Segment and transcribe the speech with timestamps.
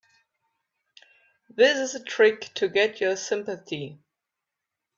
[1.51, 3.99] This is a trick to get your sympathy.